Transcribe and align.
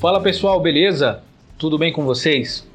Fala 0.00 0.18
pessoal, 0.18 0.58
beleza? 0.58 1.22
Tudo 1.58 1.76
bem 1.76 1.92
com 1.92 2.06
vocês? 2.06 2.66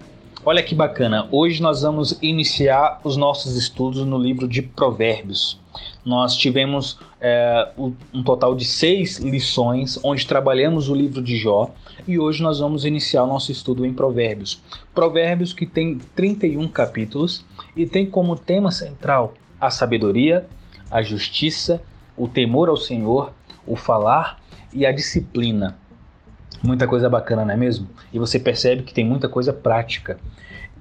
Olha 0.46 0.62
que 0.62 0.76
bacana, 0.76 1.28
hoje 1.32 1.60
nós 1.60 1.82
vamos 1.82 2.20
iniciar 2.22 3.02
os 3.04 3.18
nossos 3.18 3.56
estudos 3.56 4.06
no 4.06 4.16
livro 4.16 4.48
de 4.48 4.62
Provérbios. 4.62 5.60
Nós 6.06 6.36
tivemos 6.36 7.00
é, 7.20 7.72
um 8.14 8.22
total 8.22 8.54
de 8.54 8.64
seis 8.64 9.18
lições 9.18 10.00
onde 10.04 10.28
trabalhamos 10.28 10.88
o 10.88 10.94
livro 10.94 11.20
de 11.20 11.36
Jó 11.36 11.72
e 12.08 12.20
hoje 12.20 12.44
nós 12.44 12.60
vamos 12.60 12.86
iniciar 12.86 13.24
o 13.24 13.28
nosso 13.28 13.52
estudo 13.52 13.88
em 13.88 13.92
Provérbios. 13.92 14.62
Provérbios 14.94 15.52
que 15.52 15.66
tem 15.66 15.98
31 16.16 16.68
capítulos 16.68 17.44
e 17.76 17.88
tem 17.88 18.06
como 18.06 18.36
tema 18.36 18.70
central 18.70 19.34
a 19.60 19.72
sabedoria, 19.72 20.46
a 20.92 21.02
justiça, 21.02 21.82
o 22.16 22.28
temor 22.28 22.70
ao 22.70 22.78
Senhor, 22.78 23.34
o 23.66 23.76
falar 23.76 24.40
e 24.72 24.86
a 24.86 24.92
disciplina. 24.92 25.76
Muita 26.66 26.88
coisa 26.88 27.08
bacana, 27.08 27.46
não 27.46 27.54
é 27.54 27.58
mesmo? 27.58 27.88
E 28.12 28.18
você 28.18 28.40
percebe 28.40 28.82
que 28.82 28.94
tem 28.94 29.06
muita 29.06 29.30
coisa 29.30 29.54
prática. 29.54 30.18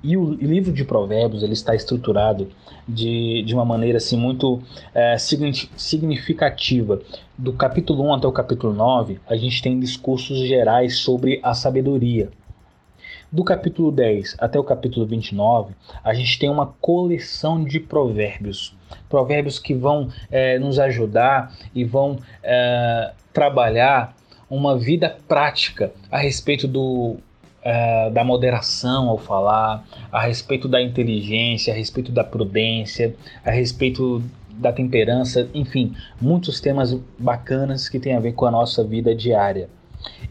E 0.02 0.16
o 0.16 0.32
livro 0.32 0.72
de 0.72 0.82
Provérbios 0.82 1.42
ele 1.42 1.52
está 1.52 1.74
estruturado 1.74 2.48
de, 2.88 3.42
de 3.42 3.54
uma 3.54 3.66
maneira 3.66 3.98
assim 3.98 4.16
muito 4.16 4.62
é, 4.94 5.16
significativa. 5.18 7.00
Do 7.36 7.52
capítulo 7.52 8.02
1 8.04 8.14
até 8.14 8.26
o 8.26 8.32
capítulo 8.32 8.72
9, 8.72 9.20
a 9.28 9.36
gente 9.36 9.60
tem 9.60 9.78
discursos 9.78 10.38
gerais 10.38 10.96
sobre 10.98 11.38
a 11.42 11.52
sabedoria. 11.52 12.30
Do 13.30 13.44
capítulo 13.44 13.92
10 13.92 14.36
até 14.38 14.58
o 14.58 14.64
capítulo 14.64 15.04
29, 15.04 15.74
a 16.02 16.14
gente 16.14 16.38
tem 16.38 16.48
uma 16.48 16.66
coleção 16.80 17.62
de 17.62 17.78
provérbios. 17.78 18.74
Provérbios 19.08 19.58
que 19.58 19.74
vão 19.74 20.08
é, 20.30 20.58
nos 20.58 20.78
ajudar 20.78 21.52
e 21.74 21.84
vão 21.84 22.18
é, 22.42 23.12
trabalhar 23.34 24.14
uma 24.48 24.78
vida 24.78 25.16
prática 25.26 25.92
a 26.10 26.18
respeito 26.18 26.66
do 26.68 27.16
uh, 27.64 28.10
da 28.12 28.22
moderação 28.22 29.08
ao 29.08 29.18
falar, 29.18 29.86
a 30.12 30.20
respeito 30.20 30.68
da 30.68 30.80
inteligência, 30.80 31.72
a 31.72 31.76
respeito 31.76 32.12
da 32.12 32.22
prudência, 32.22 33.14
a 33.44 33.50
respeito 33.50 34.22
da 34.50 34.72
temperança, 34.72 35.48
enfim, 35.52 35.94
muitos 36.20 36.60
temas 36.60 36.94
bacanas 37.18 37.88
que 37.88 37.98
têm 37.98 38.14
a 38.14 38.20
ver 38.20 38.32
com 38.32 38.46
a 38.46 38.50
nossa 38.50 38.84
vida 38.84 39.14
diária. 39.14 39.68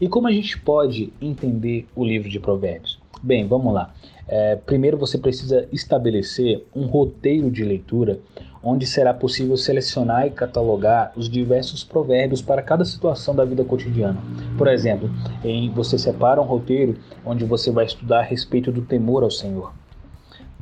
E 0.00 0.08
como 0.08 0.28
a 0.28 0.32
gente 0.32 0.58
pode 0.58 1.12
entender 1.20 1.86
o 1.94 2.04
livro 2.04 2.28
de 2.28 2.38
Provérbios? 2.38 2.98
Bem, 3.22 3.46
vamos 3.46 3.74
lá. 3.74 3.92
É, 4.26 4.56
primeiro 4.56 4.96
você 4.96 5.18
precisa 5.18 5.68
estabelecer 5.72 6.64
um 6.74 6.86
roteiro 6.86 7.50
de 7.50 7.62
leitura 7.62 8.18
onde 8.64 8.86
será 8.86 9.12
possível 9.12 9.56
selecionar 9.56 10.26
e 10.26 10.30
catalogar 10.30 11.12
os 11.14 11.28
diversos 11.28 11.84
provérbios 11.84 12.40
para 12.40 12.62
cada 12.62 12.84
situação 12.84 13.34
da 13.34 13.44
vida 13.44 13.62
cotidiana. 13.64 14.18
Por 14.56 14.66
exemplo, 14.66 15.10
em, 15.44 15.70
você 15.70 15.98
separa 15.98 16.40
um 16.40 16.44
roteiro 16.44 16.96
onde 17.24 17.44
você 17.44 17.70
vai 17.70 17.84
estudar 17.84 18.20
a 18.20 18.22
respeito 18.22 18.72
do 18.72 18.82
temor 18.82 19.22
ao 19.22 19.30
Senhor. 19.30 19.72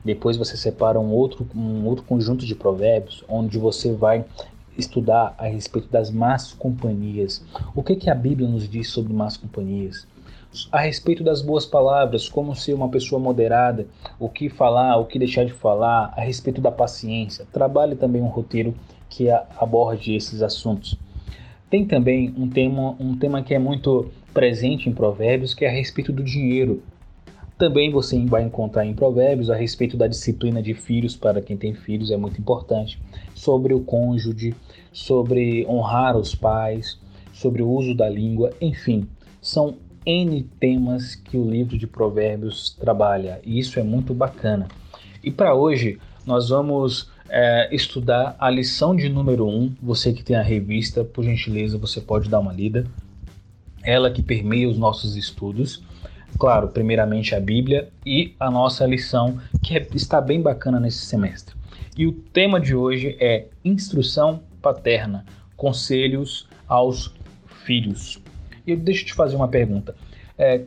Depois 0.05 0.37
você 0.37 0.57
separa 0.57 0.99
um 0.99 1.13
outro, 1.13 1.47
um 1.55 1.87
outro 1.87 2.05
conjunto 2.05 2.45
de 2.45 2.57
provérbios 2.57 3.25
onde 3.29 3.57
você 3.57 3.93
vai 3.93 4.25
estudar 4.77 5.35
a 5.39 5.47
respeito 5.47 5.89
das 5.89 6.11
más 6.11 6.53
companhias. 6.53 7.45
O 7.75 7.83
que, 7.83 7.95
que 7.95 8.11
a 8.11 8.15
Bíblia 8.15 8.49
nos 8.49 8.69
diz 8.69 8.89
sobre 8.89 9.13
más 9.13 9.37
companhias? 9.37 10.07
A 10.71 10.81
respeito 10.81 11.25
das 11.25 11.41
boas 11.41 11.65
palavras, 11.65 12.29
como 12.29 12.55
ser 12.55 12.75
uma 12.75 12.89
pessoa 12.89 13.21
moderada, 13.21 13.87
o 14.19 14.29
que 14.29 14.49
falar, 14.49 14.97
o 14.99 15.07
que 15.07 15.19
deixar 15.19 15.45
de 15.45 15.53
falar, 15.53 16.13
a 16.17 16.21
respeito 16.21 16.61
da 16.61 16.71
paciência. 16.71 17.47
Trabalhe 17.53 17.97
também 17.97 18.21
um 18.21 18.29
roteiro 18.29 18.75
que 19.09 19.31
aborde 19.31 20.15
esses 20.15 20.43
assuntos. 20.43 20.99
Tem 21.71 21.87
também 21.87 22.35
um 22.37 22.49
tema, 22.49 22.95
um 23.01 23.17
tema 23.17 23.43
que 23.43 23.55
é 23.55 23.59
muito 23.59 24.11
presente 24.35 24.89
em 24.89 24.93
Provérbios, 24.93 25.55
que 25.55 25.65
é 25.65 25.69
a 25.69 25.73
respeito 25.73 26.13
do 26.13 26.23
dinheiro. 26.23 26.83
Também 27.57 27.91
você 27.91 28.19
vai 28.27 28.43
encontrar 28.43 28.85
em 28.85 28.95
Provérbios 28.95 29.49
a 29.49 29.57
respeito 29.57 29.97
da 29.97 30.07
disciplina 30.07 30.63
de 30.63 30.75
filhos, 30.75 31.17
para 31.17 31.41
quem 31.41 31.57
tem 31.57 31.75
filhos 31.75 32.11
é 32.11 32.17
muito 32.17 32.41
importante, 32.41 33.01
sobre 33.35 33.73
o 33.73 33.81
cônjuge, 33.81 34.55
sobre 34.93 35.67
honrar 35.67 36.17
os 36.17 36.35
pais, 36.35 36.99
sobre 37.33 37.63
o 37.63 37.71
uso 37.71 37.95
da 37.95 38.09
língua, 38.09 38.51
enfim, 38.61 39.09
são 39.41 39.77
N 40.05 40.43
temas 40.59 41.15
que 41.15 41.37
o 41.37 41.49
livro 41.49 41.79
de 41.79 41.87
Provérbios 41.87 42.71
trabalha, 42.71 43.41
e 43.45 43.59
isso 43.59 43.79
é 43.79 43.83
muito 43.83 44.13
bacana. 44.13 44.69
E 45.23 45.31
para 45.31 45.55
hoje, 45.55 45.99
nós 46.27 46.49
vamos 46.49 47.11
é, 47.29 47.69
estudar 47.75 48.37
a 48.39 48.51
lição 48.51 48.95
de 48.95 49.09
número 49.09 49.47
1. 49.47 49.51
Um. 49.51 49.75
Você 49.83 50.13
que 50.13 50.23
tem 50.23 50.37
a 50.37 50.43
revista, 50.43 51.05
por 51.05 51.25
gentileza, 51.25 51.79
você 51.79 52.01
pode 52.01 52.29
dar 52.29 52.41
uma 52.41 52.53
lida. 52.53 52.87
Ela 53.83 54.11
que 54.11 54.23
permeia 54.23 54.69
os 54.69 54.79
nossos 54.79 55.17
estudos. 55.17 55.83
Claro, 56.39 56.69
primeiramente 56.69 57.35
a 57.35 57.41
Bíblia 57.41 57.89
e 58.05 58.35
a 58.39 58.51
nossa 58.51 58.87
lição, 58.87 59.39
que 59.63 59.77
é, 59.77 59.87
está 59.95 60.21
bem 60.21 60.41
bacana 60.41 60.79
nesse 60.79 61.07
semestre. 61.07 61.55
E 61.97 62.07
o 62.07 62.13
tema 62.13 62.61
de 62.61 62.75
hoje 62.75 63.17
é 63.21 63.47
Instrução 63.65 64.41
Paterna 64.61 65.25
Conselhos 65.57 66.49
aos 66.67 67.15
Filhos. 67.65 68.22
E 68.67 68.77
deixa 68.77 69.03
eu 69.03 69.07
te 69.07 69.15
fazer 69.15 69.37
uma 69.37 69.49
pergunta. 69.49 69.95
É, 70.39 70.63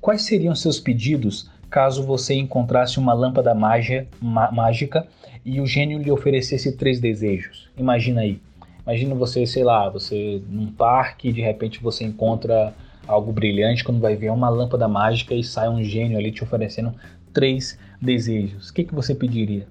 quais 0.00 0.22
seriam 0.22 0.54
seus 0.54 0.78
pedidos 0.78 1.50
caso 1.70 2.02
você 2.02 2.34
encontrasse 2.34 2.98
uma 2.98 3.12
lâmpada 3.12 3.54
mágia, 3.54 4.06
má, 4.20 4.50
mágica 4.50 5.06
e 5.44 5.60
o 5.60 5.66
gênio 5.66 5.98
lhe 5.98 6.10
oferecesse 6.10 6.76
três 6.76 7.00
desejos? 7.00 7.68
Imagina 7.76 8.22
aí. 8.22 8.40
Imagina 8.82 9.14
você, 9.14 9.44
sei 9.46 9.64
lá, 9.64 9.88
você 9.88 10.42
num 10.48 10.72
parque 10.72 11.28
e 11.28 11.32
de 11.32 11.42
repente 11.42 11.82
você 11.82 12.04
encontra 12.04 12.74
algo 13.06 13.32
brilhante 13.32 13.84
quando 13.84 14.00
vai 14.00 14.16
ver 14.16 14.30
uma 14.30 14.48
lâmpada 14.48 14.88
mágica 14.88 15.34
e 15.34 15.42
sai 15.42 15.68
um 15.68 15.82
gênio 15.82 16.18
ali 16.18 16.30
te 16.30 16.42
oferecendo 16.42 16.94
três 17.32 17.78
desejos. 18.00 18.70
O 18.70 18.74
que, 18.74 18.84
que 18.84 18.94
você 18.94 19.14
pediria? 19.14 19.66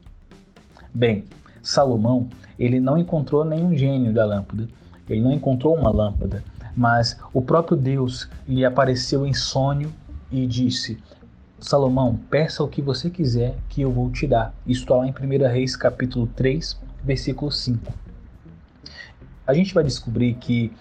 Bem, 0.94 1.24
Salomão, 1.62 2.28
ele 2.58 2.80
não 2.80 2.98
encontrou 2.98 3.44
nenhum 3.44 3.76
gênio 3.76 4.14
da 4.14 4.26
lâmpada. 4.26 4.68
Ele 5.09 5.22
não 5.22 5.32
encontrou 5.32 5.76
uma 5.76 5.90
lâmpada 5.90 6.44
mas 6.78 7.20
o 7.34 7.42
próprio 7.42 7.76
Deus 7.76 8.30
lhe 8.48 8.64
apareceu 8.64 9.26
em 9.26 9.34
sonho 9.34 9.92
e 10.32 10.46
disse: 10.46 11.00
Salomão, 11.60 12.20
peça 12.30 12.64
o 12.64 12.68
que 12.68 12.84
você 12.84 13.10
quiser 13.10 13.56
que 13.68 13.82
eu 13.82 13.92
vou 13.92 14.12
te 14.12 14.28
dar. 14.28 14.54
Isso 14.64 14.84
está 14.84 14.96
lá 14.96 15.08
em 15.08 15.12
1 15.12 15.52
Reis, 15.52 15.76
capítulo 15.76 16.28
3, 16.36 16.80
versículo 17.04 17.52
5. 17.52 17.92
A 19.48 19.56
gente 19.56 19.74
vai 19.74 19.84
descobrir 19.84 20.36
que 20.36 20.72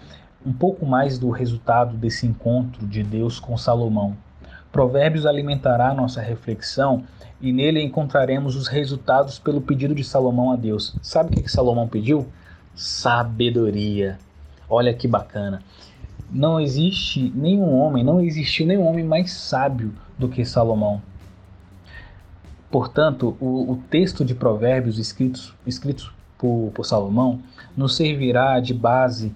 um 0.45 0.53
pouco 0.53 0.85
mais 0.85 1.17
do 1.17 1.31
resultado 1.31 1.97
desse 1.97 2.27
encontro 2.27 2.85
de 2.85 3.01
Deus 3.01 3.39
com 3.39 3.57
Salomão. 3.57 4.15
Provérbios 4.71 5.25
alimentará 5.25 5.95
nossa 5.95 6.21
reflexão 6.21 7.03
e 7.41 7.51
nele 7.51 7.81
encontraremos 7.81 8.55
os 8.55 8.67
resultados 8.67 9.39
pelo 9.39 9.61
pedido 9.61 9.95
de 9.95 10.03
Salomão 10.03 10.51
a 10.51 10.55
Deus. 10.55 10.95
Sabe 11.01 11.31
o 11.31 11.33
que, 11.33 11.43
que 11.43 11.51
Salomão 11.51 11.87
pediu? 11.87 12.27
Sabedoria. 12.75 14.19
Olha 14.69 14.93
que 14.93 15.07
bacana. 15.07 15.63
Não 16.29 16.59
existe 16.59 17.31
nenhum 17.35 17.73
homem, 17.73 18.03
não 18.03 18.19
existiu 18.19 18.65
nenhum 18.65 18.85
homem 18.85 19.05
mais 19.05 19.31
sábio 19.31 19.93
do 20.17 20.27
que 20.27 20.43
Salomão. 20.43 21.01
Portanto, 22.69 23.37
o, 23.39 23.71
o 23.71 23.81
texto 23.89 24.25
de 24.25 24.35
Provérbios 24.35 24.99
escritos, 24.99 25.53
escritos 25.65 26.11
por, 26.37 26.71
por 26.73 26.85
Salomão 26.85 27.39
nos 27.75 27.95
servirá 27.95 28.59
de 28.59 28.73
base 28.73 29.33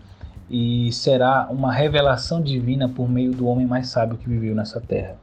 e 0.49 0.91
será 0.91 1.47
uma 1.49 1.71
revelação 1.71 2.41
divina 2.41 2.89
por 2.89 3.09
meio 3.09 3.31
do 3.31 3.47
homem 3.47 3.65
mais 3.65 3.87
sábio 3.87 4.17
que 4.17 4.27
viveu 4.27 4.53
nessa 4.53 4.81
terra. 4.81 5.15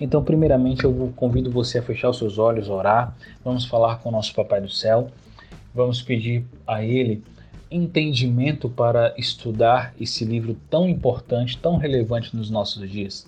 Então, 0.00 0.22
primeiramente, 0.22 0.84
eu 0.84 1.12
convido 1.16 1.50
você 1.50 1.78
a 1.78 1.82
fechar 1.82 2.10
os 2.10 2.18
seus 2.18 2.38
olhos, 2.38 2.68
orar. 2.68 3.16
Vamos 3.42 3.64
falar 3.64 3.96
com 3.96 4.10
o 4.10 4.12
nosso 4.12 4.34
Papai 4.34 4.60
do 4.60 4.68
Céu. 4.68 5.08
Vamos 5.74 6.02
pedir 6.02 6.44
a 6.66 6.84
Ele 6.84 7.24
entendimento 7.70 8.68
para 8.68 9.14
estudar 9.16 9.94
esse 10.00 10.24
livro 10.24 10.56
tão 10.70 10.88
importante, 10.88 11.58
tão 11.58 11.76
relevante 11.76 12.34
nos 12.36 12.50
nossos 12.50 12.90
dias. 12.90 13.26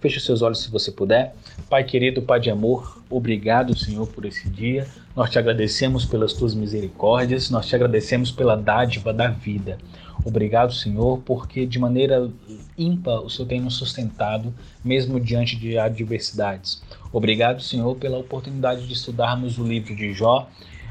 Feche 0.00 0.20
seus 0.20 0.42
olhos 0.42 0.60
se 0.60 0.70
você 0.70 0.92
puder. 0.92 1.34
Pai 1.68 1.82
querido, 1.82 2.20
Pai 2.20 2.38
de 2.38 2.50
amor, 2.50 3.02
obrigado, 3.08 3.76
Senhor, 3.76 4.06
por 4.06 4.26
esse 4.26 4.48
dia. 4.50 4.86
Nós 5.16 5.30
te 5.30 5.38
agradecemos 5.38 6.04
pelas 6.04 6.34
tuas 6.34 6.54
misericórdias, 6.54 7.48
nós 7.48 7.66
te 7.66 7.74
agradecemos 7.74 8.30
pela 8.30 8.54
dádiva 8.54 9.12
da 9.14 9.28
vida. 9.28 9.78
Obrigado, 10.24 10.74
Senhor, 10.74 11.22
porque 11.24 11.66
de 11.66 11.78
maneira 11.78 12.30
ímpar 12.76 13.20
o 13.20 13.30
Senhor 13.30 13.48
tem 13.48 13.60
nos 13.60 13.76
sustentado, 13.76 14.54
mesmo 14.84 15.18
diante 15.18 15.56
de 15.56 15.78
adversidades. 15.78 16.82
Obrigado, 17.12 17.62
Senhor, 17.62 17.96
pela 17.96 18.18
oportunidade 18.18 18.86
de 18.86 18.92
estudarmos 18.92 19.58
o 19.58 19.64
livro 19.64 19.96
de 19.96 20.12
Jó. 20.12 20.48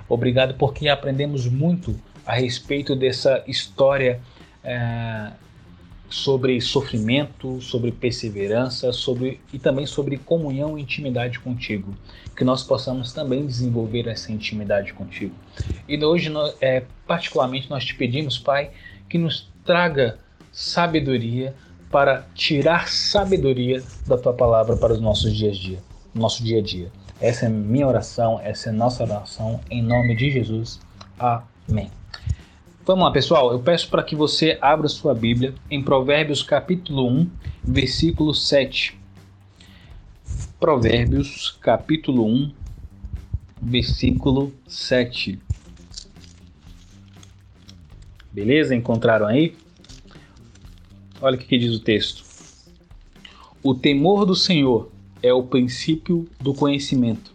Obrigado 0.09 0.55
porque 0.55 0.89
aprendemos 0.89 1.47
muito 1.47 1.95
a 2.25 2.33
respeito 2.33 2.95
dessa 2.95 3.43
história 3.47 4.19
é, 4.63 5.31
sobre 6.09 6.61
sofrimento, 6.61 7.59
sobre 7.59 7.91
perseverança, 7.91 8.93
sobre 8.93 9.41
e 9.51 9.57
também 9.57 9.85
sobre 9.85 10.17
comunhão 10.17 10.77
e 10.77 10.81
intimidade 10.83 11.39
contigo, 11.39 11.97
que 12.35 12.43
nós 12.43 12.63
possamos 12.63 13.11
também 13.11 13.45
desenvolver 13.45 14.07
essa 14.07 14.31
intimidade 14.31 14.93
contigo. 14.93 15.33
E 15.87 16.03
hoje, 16.05 16.31
é, 16.61 16.83
particularmente, 17.07 17.69
nós 17.69 17.83
te 17.83 17.95
pedimos, 17.95 18.37
Pai, 18.37 18.71
que 19.09 19.17
nos 19.17 19.51
traga 19.65 20.19
sabedoria 20.51 21.55
para 21.91 22.25
tirar 22.35 22.89
sabedoria 22.89 23.83
da 24.07 24.17
tua 24.17 24.33
palavra 24.33 24.77
para 24.77 24.93
os 24.93 24.99
nossos 24.99 25.35
dias 25.35 25.57
a 25.57 25.59
dia, 25.59 25.79
nosso 26.13 26.43
dia 26.43 26.59
a 26.59 26.61
dia. 26.61 26.91
Essa 27.19 27.45
é 27.45 27.49
minha 27.49 27.87
oração, 27.87 28.39
essa 28.43 28.69
é 28.69 28.71
nossa 28.71 29.03
oração 29.03 29.59
em 29.69 29.81
nome 29.81 30.15
de 30.15 30.31
Jesus. 30.31 30.79
Amém. 31.17 32.02
Vamos 32.85 33.05
lá, 33.05 33.11
pessoal. 33.11 33.49
Eu 33.53 33.59
peço 33.59 33.89
para 33.89 34.03
que 34.03 34.13
você 34.13 34.57
abra 34.61 34.89
sua 34.89 35.15
Bíblia 35.15 35.55
em 35.71 35.81
Provérbios 35.81 36.43
capítulo 36.43 37.07
1, 37.09 37.29
versículo 37.63 38.33
7. 38.33 38.99
Provérbios 40.59 41.57
capítulo 41.61 42.25
1, 42.25 42.51
versículo 43.61 44.53
7. 44.67 45.39
Beleza? 48.33 48.75
Encontraram 48.75 49.27
aí? 49.27 49.55
Olha 51.21 51.37
o 51.37 51.39
que, 51.39 51.57
diz 51.57 51.73
o 51.73 51.79
texto. 51.79 52.25
O 53.63 53.73
temor 53.73 54.25
do 54.25 54.35
Senhor 54.35 54.91
é 55.21 55.31
o 55.31 55.43
princípio 55.43 56.27
do 56.37 56.53
conhecimento, 56.53 57.33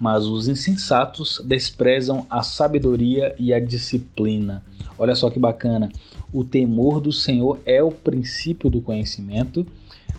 mas 0.00 0.26
os 0.26 0.48
insensatos 0.48 1.40
desprezam 1.44 2.26
a 2.28 2.42
sabedoria 2.42 3.36
e 3.38 3.54
a 3.54 3.60
disciplina. 3.60 4.64
Olha 5.00 5.14
só 5.14 5.30
que 5.30 5.38
bacana. 5.38 5.88
O 6.30 6.44
temor 6.44 7.00
do 7.00 7.10
Senhor 7.10 7.58
é 7.64 7.82
o 7.82 7.90
princípio 7.90 8.68
do 8.68 8.82
conhecimento, 8.82 9.66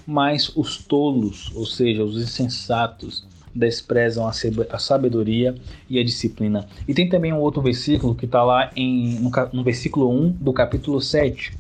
mas 0.08 0.52
os 0.56 0.76
tolos, 0.78 1.52
ou 1.54 1.68
seja, 1.68 2.04
os 2.04 2.20
insensatos, 2.20 3.24
desprezam 3.54 4.28
a 4.28 4.80
sabedoria 4.80 5.54
e 5.88 6.00
a 6.00 6.04
disciplina. 6.04 6.68
E 6.88 6.96
tem 6.96 7.08
também 7.08 7.32
um 7.32 7.38
outro 7.38 7.62
versículo 7.62 8.16
que 8.16 8.26
está 8.26 8.44
lá 8.44 8.72
em, 8.76 9.20
no, 9.20 9.30
no 9.54 9.64
versículo 9.64 10.10
1 10.10 10.32
do 10.32 10.52
capítulo 10.52 11.00
7, 11.00 11.56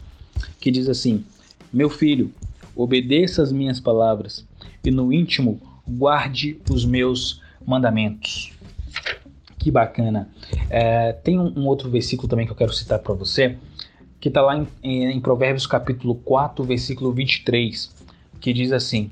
que 0.60 0.72
diz 0.72 0.90
assim: 0.90 1.24
Meu 1.72 1.92
filho, 1.92 2.32
obedeça 2.76 3.44
as 3.44 3.52
minhas 3.52 3.80
palavras, 3.80 4.44
e 4.84 4.90
no 4.90 5.14
íntimo 5.14 5.62
guarde 5.88 6.60
os 6.72 6.86
meus 6.86 7.40
mandamentos. 7.64 8.52
Que 9.62 9.70
bacana. 9.70 10.28
É, 10.72 11.14
tem 11.14 11.38
um, 11.38 11.54
um, 11.56 11.68
outro 11.68 11.88
versículo 11.88 12.28
também 12.28 12.48
que 12.48 12.52
eu 12.52 12.56
quero 12.56 12.74
citar 12.74 12.98
para 12.98 13.14
você, 13.14 13.60
que 14.20 14.28
está 14.28 14.42
lá 14.42 14.58
em, 14.58 14.68
em, 14.82 15.12
em 15.12 15.22
Provérbios 15.22 15.68
capítulo 15.68 16.16
4, 16.16 16.66
versículo 16.66 17.12
23, 17.12 17.94
que 18.40 18.54
diz 18.54 18.72
assim: 18.72 19.12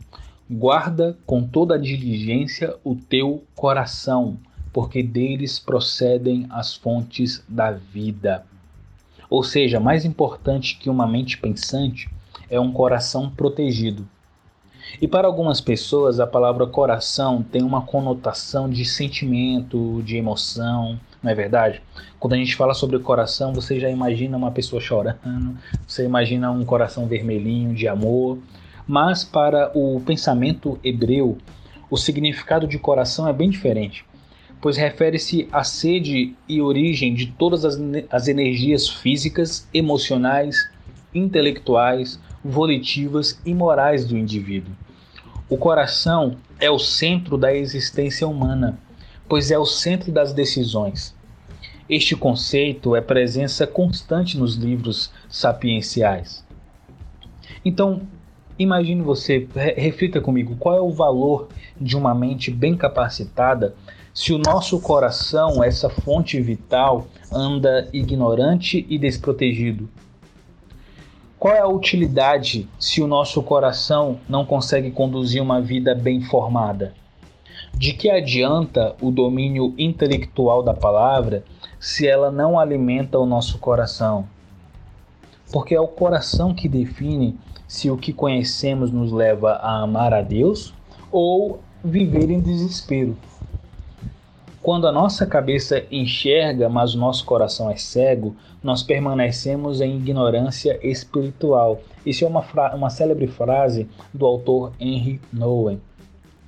Guarda 0.49 1.15
com 1.23 1.43
toda 1.43 1.75
a 1.75 1.77
diligência 1.77 2.75
o 2.83 2.95
teu 2.95 3.43
coração, 3.55 4.39
porque 4.73 5.03
deles 5.03 5.59
procedem 5.59 6.47
as 6.49 6.73
fontes 6.73 7.43
da 7.47 7.69
vida. 7.69 8.43
Ou 9.29 9.43
seja, 9.43 9.79
mais 9.79 10.03
importante 10.03 10.79
que 10.79 10.89
uma 10.89 11.05
mente 11.05 11.37
pensante 11.37 12.09
é 12.49 12.59
um 12.59 12.71
coração 12.71 13.29
protegido. 13.29 14.09
E 15.01 15.07
para 15.07 15.27
algumas 15.27 15.61
pessoas, 15.61 16.19
a 16.19 16.27
palavra 16.27 16.65
coração 16.67 17.43
tem 17.43 17.61
uma 17.61 17.81
conotação 17.81 18.69
de 18.69 18.85
sentimento, 18.85 20.01
de 20.03 20.17
emoção, 20.17 20.99
não 21.21 21.31
é 21.31 21.35
verdade? 21.35 21.81
Quando 22.19 22.33
a 22.33 22.37
gente 22.37 22.55
fala 22.55 22.73
sobre 22.73 22.95
o 22.95 23.01
coração, 23.01 23.53
você 23.53 23.79
já 23.79 23.89
imagina 23.89 24.37
uma 24.37 24.51
pessoa 24.51 24.81
chorando, 24.81 25.57
você 25.87 26.05
imagina 26.05 26.51
um 26.51 26.65
coração 26.65 27.07
vermelhinho 27.07 27.73
de 27.73 27.87
amor. 27.87 28.37
Mas 28.87 29.23
para 29.23 29.71
o 29.75 30.01
pensamento 30.01 30.79
hebreu, 30.83 31.37
o 31.91 31.97
significado 31.97 32.67
de 32.67 32.79
coração 32.79 33.27
é 33.27 33.33
bem 33.33 33.49
diferente, 33.49 34.05
pois 34.61 34.77
refere-se 34.77 35.47
à 35.51 35.63
sede 35.63 36.35
e 36.47 36.61
origem 36.61 37.13
de 37.13 37.27
todas 37.27 37.65
as, 37.65 37.79
as 38.09 38.27
energias 38.27 38.89
físicas, 38.89 39.67
emocionais, 39.73 40.69
intelectuais, 41.13 42.19
volitivas 42.43 43.39
e 43.45 43.53
morais 43.53 44.05
do 44.05 44.17
indivíduo. 44.17 44.73
O 45.49 45.57
coração 45.57 46.37
é 46.59 46.69
o 46.69 46.77
centro 46.77 47.37
da 47.37 47.53
existência 47.53 48.27
humana, 48.27 48.79
pois 49.27 49.51
é 49.51 49.57
o 49.57 49.65
centro 49.65 50.11
das 50.11 50.33
decisões. 50.33 51.15
Este 51.89 52.15
conceito 52.15 52.95
é 52.95 53.01
presença 53.01 53.65
constante 53.65 54.37
nos 54.37 54.55
livros 54.55 55.11
sapienciais. 55.27 56.45
Então, 57.65 58.01
imagine 58.59 59.01
você, 59.01 59.47
reflita 59.75 60.21
comigo, 60.21 60.55
qual 60.57 60.77
é 60.77 60.81
o 60.81 60.91
valor 60.91 61.49
de 61.81 61.97
uma 61.97 62.13
mente 62.13 62.51
bem 62.51 62.75
capacitada 62.75 63.75
se 64.13 64.33
o 64.33 64.37
nosso 64.37 64.79
coração, 64.81 65.63
essa 65.63 65.89
fonte 65.89 66.39
vital, 66.41 67.07
anda 67.31 67.87
ignorante 67.93 68.85
e 68.89 68.97
desprotegido? 68.97 69.89
Qual 71.39 71.55
é 71.55 71.59
a 71.59 71.67
utilidade 71.69 72.67
se 72.77 73.01
o 73.01 73.07
nosso 73.07 73.41
coração 73.41 74.19
não 74.27 74.45
consegue 74.45 74.91
conduzir 74.91 75.41
uma 75.41 75.61
vida 75.61 75.95
bem 75.95 76.19
formada? 76.19 76.93
De 77.73 77.93
que 77.93 78.09
adianta 78.09 78.93
o 79.01 79.09
domínio 79.09 79.73
intelectual 79.77 80.61
da 80.61 80.73
palavra 80.73 81.45
se 81.79 82.05
ela 82.05 82.29
não 82.29 82.59
alimenta 82.59 83.17
o 83.17 83.25
nosso 83.25 83.57
coração? 83.57 84.27
Porque 85.49 85.73
é 85.73 85.79
o 85.79 85.87
coração 85.87 86.53
que 86.53 86.67
define 86.67 87.39
se 87.65 87.89
o 87.89 87.95
que 87.95 88.11
conhecemos 88.11 88.91
nos 88.91 89.13
leva 89.13 89.53
a 89.53 89.81
amar 89.81 90.13
a 90.13 90.21
Deus 90.21 90.73
ou 91.09 91.61
viver 91.81 92.29
em 92.29 92.41
desespero. 92.41 93.15
Quando 94.69 94.85
a 94.85 94.91
nossa 94.91 95.25
cabeça 95.25 95.83
enxerga, 95.91 96.69
mas 96.69 96.93
o 96.93 96.99
nosso 96.99 97.25
coração 97.25 97.71
é 97.71 97.75
cego, 97.75 98.35
nós 98.61 98.83
permanecemos 98.83 99.81
em 99.81 99.95
ignorância 99.97 100.79
espiritual. 100.83 101.81
Isso 102.05 102.23
é 102.23 102.27
uma, 102.27 102.45
uma 102.75 102.91
célebre 102.91 103.25
frase 103.25 103.89
do 104.13 104.27
autor 104.27 104.71
Henry 104.79 105.19
Nouwen. 105.33 105.81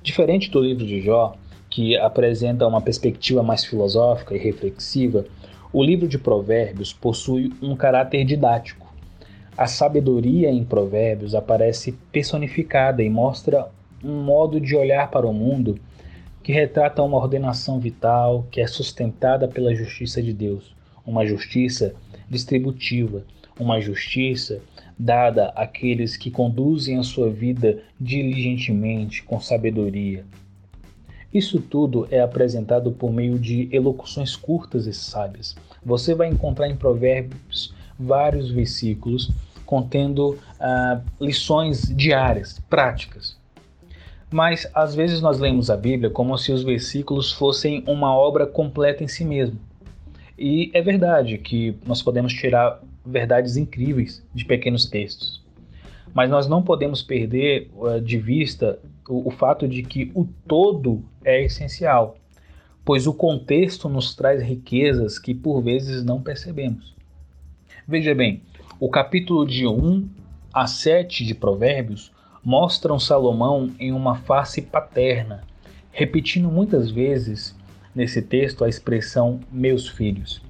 Diferente 0.04 0.48
do 0.52 0.60
livro 0.60 0.86
de 0.86 1.00
Jó, 1.00 1.34
que 1.68 1.96
apresenta 1.96 2.64
uma 2.64 2.80
perspectiva 2.80 3.42
mais 3.42 3.64
filosófica 3.64 4.36
e 4.36 4.38
reflexiva, 4.38 5.24
o 5.72 5.82
livro 5.82 6.06
de 6.06 6.16
Provérbios 6.16 6.92
possui 6.92 7.52
um 7.60 7.74
caráter 7.74 8.24
didático. 8.24 8.86
A 9.58 9.66
sabedoria 9.66 10.48
em 10.48 10.62
Provérbios 10.62 11.34
aparece 11.34 11.90
personificada 12.12 13.02
e 13.02 13.10
mostra 13.10 13.66
um 14.04 14.22
modo 14.22 14.60
de 14.60 14.76
olhar 14.76 15.10
para 15.10 15.26
o 15.26 15.34
mundo 15.34 15.76
que 16.42 16.52
retrata 16.52 17.02
uma 17.02 17.16
ordenação 17.16 17.78
vital 17.78 18.46
que 18.50 18.60
é 18.60 18.66
sustentada 18.66 19.46
pela 19.46 19.74
justiça 19.74 20.22
de 20.22 20.32
Deus, 20.32 20.74
uma 21.06 21.24
justiça 21.24 21.94
distributiva, 22.28 23.24
uma 23.58 23.80
justiça 23.80 24.60
dada 24.98 25.48
àqueles 25.50 26.16
que 26.16 26.30
conduzem 26.30 26.98
a 26.98 27.02
sua 27.02 27.30
vida 27.30 27.82
diligentemente, 28.00 29.22
com 29.22 29.40
sabedoria. 29.40 30.24
Isso 31.32 31.60
tudo 31.60 32.06
é 32.10 32.20
apresentado 32.20 32.92
por 32.92 33.10
meio 33.10 33.38
de 33.38 33.68
elocuções 33.72 34.36
curtas 34.36 34.86
e 34.86 34.92
sábias. 34.92 35.56
Você 35.84 36.14
vai 36.14 36.28
encontrar 36.28 36.68
em 36.68 36.76
Provérbios 36.76 37.74
vários 37.98 38.50
versículos 38.50 39.30
contendo 39.64 40.38
ah, 40.60 41.00
lições 41.18 41.84
diárias, 41.96 42.58
práticas. 42.68 43.40
Mas 44.32 44.66
às 44.74 44.94
vezes 44.94 45.20
nós 45.20 45.38
lemos 45.38 45.68
a 45.70 45.76
Bíblia 45.76 46.08
como 46.08 46.36
se 46.38 46.50
os 46.52 46.62
versículos 46.62 47.30
fossem 47.30 47.84
uma 47.86 48.16
obra 48.16 48.46
completa 48.46 49.04
em 49.04 49.08
si 49.08 49.24
mesmo. 49.24 49.58
E 50.38 50.70
é 50.72 50.80
verdade 50.80 51.36
que 51.38 51.76
nós 51.86 52.02
podemos 52.02 52.32
tirar 52.32 52.80
verdades 53.04 53.56
incríveis 53.56 54.24
de 54.34 54.44
pequenos 54.44 54.86
textos. 54.86 55.42
Mas 56.14 56.30
nós 56.30 56.48
não 56.48 56.62
podemos 56.62 57.02
perder 57.02 57.70
uh, 57.76 58.00
de 58.00 58.18
vista 58.18 58.78
o, 59.08 59.28
o 59.28 59.30
fato 59.30 59.68
de 59.68 59.82
que 59.82 60.10
o 60.14 60.26
todo 60.46 61.02
é 61.24 61.44
essencial, 61.44 62.16
pois 62.84 63.06
o 63.06 63.14
contexto 63.14 63.88
nos 63.88 64.14
traz 64.14 64.42
riquezas 64.42 65.18
que 65.18 65.34
por 65.34 65.60
vezes 65.60 66.04
não 66.04 66.22
percebemos. 66.22 66.94
Veja 67.86 68.14
bem, 68.14 68.42
o 68.78 68.88
capítulo 68.88 69.46
de 69.46 69.66
1 69.66 70.08
a 70.52 70.66
7 70.66 71.24
de 71.24 71.34
Provérbios 71.34 72.11
mostram 72.44 72.98
Salomão 72.98 73.70
em 73.78 73.92
uma 73.92 74.16
face 74.16 74.62
paterna, 74.62 75.42
repetindo 75.90 76.50
muitas 76.50 76.90
vezes 76.90 77.54
nesse 77.94 78.22
texto 78.22 78.64
a 78.64 78.68
expressão 78.68 79.40
meus 79.50 79.88
filhos. 79.88 80.42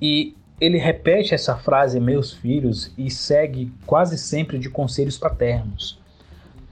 E 0.00 0.34
ele 0.60 0.78
repete 0.78 1.34
essa 1.34 1.56
frase 1.56 2.00
meus 2.00 2.32
filhos 2.32 2.92
e 2.96 3.10
segue 3.10 3.70
quase 3.84 4.16
sempre 4.16 4.58
de 4.58 4.70
conselhos 4.70 5.18
paternos. 5.18 5.98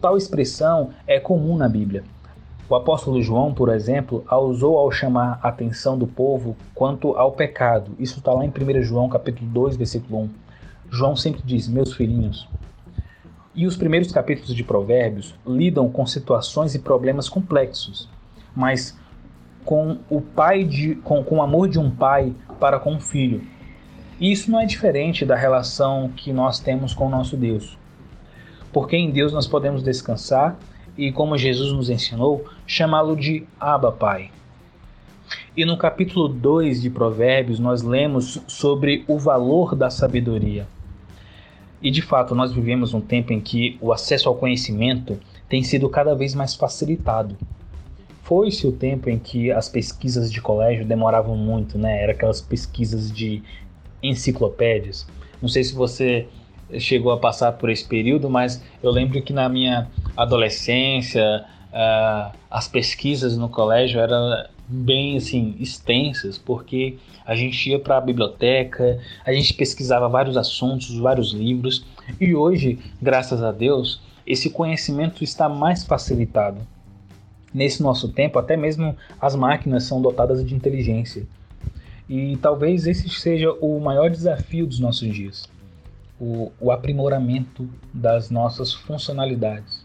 Tal 0.00 0.16
expressão 0.16 0.90
é 1.06 1.20
comum 1.20 1.56
na 1.56 1.68
Bíblia. 1.68 2.04
O 2.68 2.74
apóstolo 2.74 3.22
João, 3.22 3.52
por 3.52 3.68
exemplo, 3.68 4.24
a 4.26 4.38
usou 4.38 4.78
ao 4.78 4.90
chamar 4.90 5.38
a 5.42 5.48
atenção 5.48 5.98
do 5.98 6.06
povo 6.06 6.56
quanto 6.74 7.14
ao 7.16 7.32
pecado. 7.32 7.92
Isso 7.98 8.18
está 8.18 8.32
lá 8.32 8.44
em 8.44 8.48
1 8.48 8.82
João 8.82 9.08
capítulo 9.08 9.50
2, 9.50 9.76
versículo 9.76 10.22
1. 10.22 10.30
João 10.90 11.14
sempre 11.14 11.42
diz, 11.44 11.68
meus 11.68 11.92
filhinhos, 11.92 12.48
e 13.54 13.66
os 13.66 13.76
primeiros 13.76 14.10
capítulos 14.10 14.54
de 14.54 14.64
Provérbios 14.64 15.34
lidam 15.46 15.88
com 15.88 16.04
situações 16.06 16.74
e 16.74 16.78
problemas 16.80 17.28
complexos, 17.28 18.08
mas 18.54 18.98
com 19.64 19.98
o 20.10 20.20
pai 20.20 20.64
de, 20.64 20.96
com, 20.96 21.22
com 21.22 21.36
o 21.36 21.42
amor 21.42 21.68
de 21.68 21.78
um 21.78 21.90
pai 21.90 22.34
para 22.58 22.78
com 22.78 22.94
um 22.94 23.00
filho. 23.00 23.42
E 24.20 24.30
isso 24.30 24.50
não 24.50 24.60
é 24.60 24.66
diferente 24.66 25.24
da 25.24 25.34
relação 25.34 26.10
que 26.16 26.32
nós 26.32 26.60
temos 26.60 26.94
com 26.94 27.06
o 27.06 27.10
nosso 27.10 27.36
Deus. 27.36 27.78
porque 28.72 28.96
em 28.96 29.10
Deus 29.10 29.32
nós 29.32 29.46
podemos 29.46 29.84
descansar 29.84 30.58
e, 30.98 31.12
como 31.12 31.38
Jesus 31.38 31.72
nos 31.72 31.88
ensinou, 31.88 32.44
chamá-lo 32.66 33.16
de 33.16 33.46
Abba 33.58 33.92
Pai. 33.92 34.30
E 35.56 35.64
no 35.64 35.78
capítulo 35.78 36.28
2 36.28 36.82
de 36.82 36.90
Provérbios, 36.90 37.60
nós 37.60 37.82
lemos 37.82 38.42
sobre 38.48 39.04
o 39.06 39.16
valor 39.16 39.76
da 39.76 39.90
sabedoria. 39.90 40.66
E 41.84 41.90
de 41.90 42.00
fato, 42.00 42.34
nós 42.34 42.50
vivemos 42.50 42.94
um 42.94 43.00
tempo 43.02 43.30
em 43.30 43.38
que 43.42 43.76
o 43.78 43.92
acesso 43.92 44.26
ao 44.26 44.34
conhecimento 44.34 45.20
tem 45.50 45.62
sido 45.62 45.86
cada 45.90 46.14
vez 46.14 46.34
mais 46.34 46.54
facilitado. 46.54 47.36
Foi-se 48.22 48.66
o 48.66 48.72
tempo 48.72 49.10
em 49.10 49.18
que 49.18 49.52
as 49.52 49.68
pesquisas 49.68 50.32
de 50.32 50.40
colégio 50.40 50.86
demoravam 50.86 51.36
muito, 51.36 51.76
né? 51.76 52.02
Era 52.02 52.12
aquelas 52.12 52.40
pesquisas 52.40 53.12
de 53.12 53.42
enciclopédias. 54.02 55.06
Não 55.42 55.48
sei 55.48 55.62
se 55.62 55.74
você 55.74 56.26
chegou 56.78 57.12
a 57.12 57.18
passar 57.18 57.52
por 57.52 57.68
esse 57.68 57.86
período, 57.86 58.30
mas 58.30 58.64
eu 58.82 58.90
lembro 58.90 59.20
que 59.20 59.34
na 59.34 59.46
minha 59.46 59.86
adolescência 60.16 61.44
uh, 61.68 62.34
as 62.50 62.66
pesquisas 62.66 63.36
no 63.36 63.50
colégio 63.50 64.00
eram 64.00 64.42
bem 64.66 65.16
assim 65.16 65.56
extensas, 65.60 66.38
porque 66.38 66.96
a 67.24 67.34
gente 67.34 67.70
ia 67.70 67.78
para 67.78 67.98
a 67.98 68.00
biblioteca, 68.00 68.98
a 69.24 69.32
gente 69.32 69.54
pesquisava 69.54 70.08
vários 70.08 70.36
assuntos, 70.36 70.96
vários 70.98 71.32
livros, 71.32 71.84
e 72.20 72.34
hoje, 72.34 72.78
graças 73.00 73.42
a 73.42 73.52
Deus, 73.52 74.00
esse 74.26 74.50
conhecimento 74.50 75.22
está 75.22 75.48
mais 75.48 75.84
facilitado. 75.84 76.60
Nesse 77.52 77.82
nosso 77.82 78.08
tempo, 78.08 78.38
até 78.38 78.56
mesmo 78.56 78.96
as 79.20 79.36
máquinas 79.36 79.84
são 79.84 80.02
dotadas 80.02 80.44
de 80.44 80.54
inteligência. 80.54 81.26
E 82.08 82.36
talvez 82.38 82.86
esse 82.86 83.08
seja 83.08 83.52
o 83.60 83.78
maior 83.80 84.10
desafio 84.10 84.66
dos 84.66 84.80
nossos 84.80 85.12
dias: 85.12 85.48
o, 86.20 86.50
o 86.60 86.70
aprimoramento 86.70 87.68
das 87.92 88.28
nossas 88.28 88.74
funcionalidades. 88.74 89.84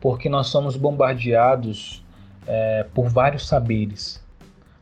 Porque 0.00 0.28
nós 0.28 0.46
somos 0.46 0.76
bombardeados 0.76 2.05
é, 2.46 2.86
por 2.94 3.08
vários 3.08 3.46
saberes. 3.46 4.22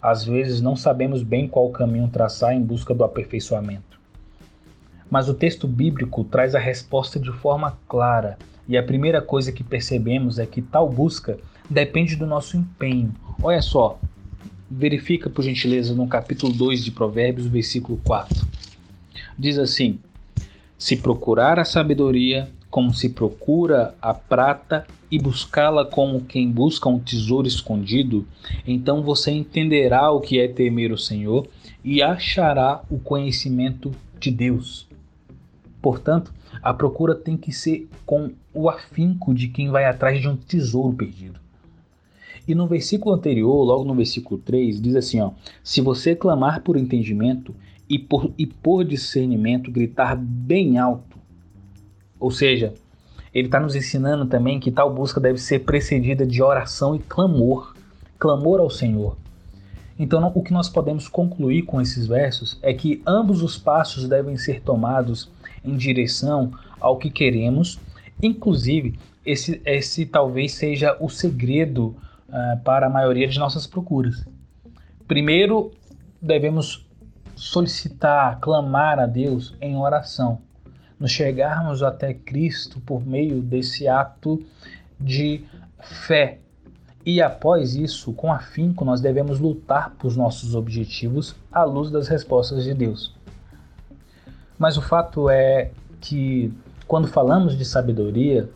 Às 0.01 0.25
vezes 0.25 0.61
não 0.61 0.77
sabemos 0.77 1.23
bem 1.23 1.49
qual 1.49 1.71
caminho 1.71 2.09
traçar 2.09 2.53
em 2.53 2.61
busca 2.61 2.95
do 2.95 3.05
aperfeiçoamento. 3.05 3.99
Mas 5.11 5.29
o 5.29 5.35
texto 5.35 5.67
bíblico 5.67 6.25
traz 6.25 6.55
a 6.55 6.59
resposta 6.59 7.19
de 7.19 7.33
forma 7.33 7.79
clara, 7.89 8.39
e 8.67 8.77
a 8.77 8.83
primeira 8.83 9.21
coisa 9.21 9.53
que 9.53 9.63
percebemos 9.63 10.39
é 10.39 10.47
que 10.47 10.63
tal 10.63 10.89
busca 10.89 11.39
depende 11.69 12.17
do 12.17 12.27
nosso 12.27 12.57
empenho. 12.57 13.15
Olha 13.43 13.61
só, 13.61 13.99
verifica 14.71 15.29
por 15.29 15.43
gentileza 15.43 15.95
no 15.95 16.07
capítulo 16.07 16.53
2 16.53 16.85
de 16.85 16.91
Provérbios, 16.91 17.47
versículo 17.47 18.01
4. 18.05 18.47
Diz 19.39 19.59
assim: 19.59 19.99
Se 20.79 20.97
procurar 20.97 21.59
a 21.59 21.65
sabedoria, 21.65 22.49
como 22.75 22.93
se 22.93 23.09
procura 23.09 23.95
a 24.03 24.13
prata 24.13 24.85
e 25.09 25.17
buscá-la 25.17 25.85
como 25.85 26.23
quem 26.23 26.51
busca 26.51 26.89
um 26.89 26.99
tesouro 26.99 27.47
escondido, 27.47 28.27
então 28.67 29.01
você 29.01 29.31
entenderá 29.31 30.11
o 30.11 30.21
que 30.21 30.41
é 30.41 30.49
temer 30.49 30.91
o 30.91 30.99
Senhor 30.99 31.47
e 31.85 32.03
achará 32.03 32.83
o 32.91 32.99
conhecimento 32.99 33.93
de 34.19 34.29
Deus. 34.33 34.89
Portanto, 35.81 36.35
a 36.61 36.75
procura 36.75 37.15
tem 37.15 37.37
que 37.37 37.53
ser 37.53 37.89
com 38.05 38.33
o 38.53 38.69
afinco 38.69 39.33
de 39.33 39.47
quem 39.47 39.69
vai 39.69 39.85
atrás 39.85 40.21
de 40.21 40.27
um 40.27 40.35
tesouro 40.35 40.97
perdido. 40.97 41.39
E 42.49 42.57
no 42.57 42.67
versículo 42.67 43.15
anterior, 43.15 43.63
logo 43.63 43.85
no 43.85 43.95
versículo 43.95 44.41
3, 44.45 44.83
diz 44.83 44.97
assim: 44.97 45.21
ó, 45.21 45.31
Se 45.63 45.81
você 45.81 46.17
clamar 46.17 46.61
por 46.63 46.77
entendimento 46.77 47.55
e 47.89 48.01
por, 48.01 48.33
e 48.37 48.45
por 48.45 48.85
discernimento, 48.85 49.71
gritar 49.71 50.17
bem 50.17 50.77
alto, 50.77 51.15
ou 52.19 52.31
seja, 52.31 52.75
ele 53.35 53.49
está 53.49 53.59
nos 53.59 53.75
ensinando 53.75 54.27
também 54.27 54.61
que 54.61 54.71
tal 54.71 54.95
busca 54.95 55.21
deve 55.21 55.39
ser 55.39 55.61
precedida 55.61 56.25
de 56.25 56.41
oração 56.41 56.95
e 56.95 57.01
clamor, 57.01 57.75
clamor 58.19 58.61
ao 58.61 58.71
Senhor. 58.71 59.17
Então, 59.99 60.31
o 60.35 60.43
que 60.43 60.53
nós 60.53 60.69
podemos 60.69 61.09
concluir 61.09 61.63
com 61.63 61.81
esses 61.81 62.07
versos 62.07 62.59
é 62.63 62.73
que 62.73 63.03
ambos 63.07 63.43
os 63.43 63.59
passos 63.59 64.09
devem 64.09 64.37
ser 64.37 64.61
tomados 64.61 65.31
em 65.65 65.77
direção 65.77 66.53
ao 66.81 66.97
que 66.97 67.11
queremos, 67.11 67.81
inclusive, 68.23 68.99
esse, 69.27 69.61
esse 69.65 70.07
talvez 70.07 70.53
seja 70.55 70.97
o 71.01 71.09
segredo 71.09 71.97
uh, 72.29 72.61
para 72.63 72.87
a 72.87 72.91
maioria 72.91 73.27
de 73.27 73.39
nossas 73.39 73.67
procuras. 73.67 74.25
Primeiro, 75.09 75.73
devemos 76.21 76.87
solicitar, 77.35 78.39
clamar 78.41 78.99
a 78.99 79.07
Deus 79.07 79.55
em 79.61 79.77
oração 79.77 80.41
nos 80.99 81.11
chegarmos 81.11 81.83
até 81.83 82.15
Cristo 82.15 82.81
por 82.81 83.07
meio 83.07 83.41
desse 83.41 83.89
ato 83.89 84.43
de 84.99 85.45
fé. 85.81 86.39
E 87.05 87.21
após 87.21 87.75
isso, 87.75 88.13
com 88.13 88.33
afinco, 88.33 88.85
nós 88.85 89.01
devemos 89.01 89.39
lutar 89.39 89.91
por 89.99 90.17
nossos 90.17 90.55
objetivos 90.55 91.37
à 91.53 91.63
luz 91.63 91.91
das 91.91 92.09
respostas 92.09 92.65
de 92.65 92.73
Deus. 92.73 93.15
Mas 94.59 94.77
o 94.77 94.83
fato 94.83 95.29
é 95.29 95.71
que, 96.01 96.53
quando 96.87 97.07
falamos 97.07 97.59
de 97.59 97.65
sabedoria, 97.65 98.49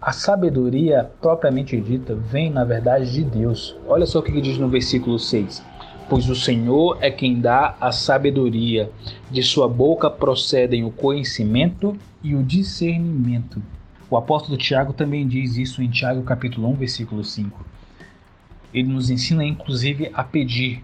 a 0.00 0.12
sabedoria 0.12 1.10
propriamente 1.20 1.78
dita 1.78 2.14
vem, 2.14 2.50
na 2.50 2.64
verdade, 2.64 3.12
de 3.12 3.24
Deus. 3.24 3.76
Olha 3.86 4.06
só 4.06 4.20
o 4.20 4.22
que 4.22 4.40
diz 4.40 4.56
no 4.56 4.68
versículo 4.68 5.18
6 5.18 5.62
pois 6.08 6.28
o 6.30 6.34
Senhor 6.34 6.96
é 7.00 7.10
quem 7.10 7.38
dá 7.40 7.76
a 7.80 7.92
sabedoria. 7.92 8.90
De 9.30 9.42
sua 9.42 9.68
boca 9.68 10.10
procedem 10.10 10.84
o 10.84 10.90
conhecimento 10.90 11.96
e 12.22 12.34
o 12.34 12.42
discernimento. 12.42 13.62
O 14.10 14.16
apóstolo 14.16 14.56
Tiago 14.56 14.94
também 14.94 15.28
diz 15.28 15.56
isso 15.56 15.82
em 15.82 15.90
Tiago 15.90 16.22
capítulo 16.22 16.68
1, 16.70 16.74
versículo 16.74 17.22
5. 17.22 17.66
Ele 18.72 18.88
nos 18.88 19.10
ensina 19.10 19.44
inclusive 19.44 20.10
a 20.14 20.24
pedir. 20.24 20.82